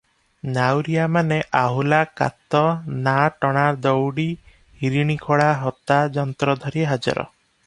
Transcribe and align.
ନାଉରିଆମାନେ 0.53 1.35
ଆହୁଲା, 1.59 1.99
କାତ, 2.21 2.61
ନା- 3.09 3.15
ଟଣା 3.45 3.67
ଦଉଡ଼ି, 3.85 4.27
ହରିଣିଖୋଳା 4.83 5.51
ହତା 5.67 6.03
ଯନ୍ତ୍ର 6.19 6.61
ଧରି 6.67 6.93
ହାଜର। 6.95 7.31